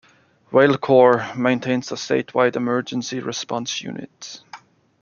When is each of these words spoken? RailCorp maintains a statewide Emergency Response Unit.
RailCorp 0.51 1.37
maintains 1.37 1.91
a 1.91 1.93
statewide 1.95 2.55
Emergency 2.55 3.19
Response 3.19 3.83
Unit. 3.83 4.41